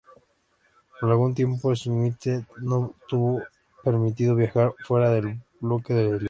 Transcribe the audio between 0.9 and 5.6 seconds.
Por algún tiempo Schnittke no tuvo permitido viajar fuera del